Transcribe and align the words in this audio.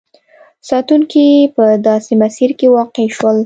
ساتونکي 0.69 1.25
په 1.55 1.65
داسې 1.87 2.11
مسیر 2.21 2.49
کې 2.59 2.67
واقع 2.75 3.05
شول. 3.15 3.37